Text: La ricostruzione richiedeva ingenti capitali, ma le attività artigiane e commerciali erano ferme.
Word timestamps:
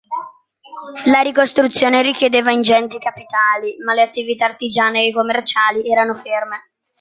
La 1.05 1.19
ricostruzione 1.21 2.01
richiedeva 2.01 2.49
ingenti 2.49 2.97
capitali, 2.97 3.75
ma 3.85 3.93
le 3.93 4.01
attività 4.01 4.45
artigiane 4.45 5.05
e 5.05 5.13
commerciali 5.13 5.87
erano 5.87 6.15
ferme. 6.15 6.71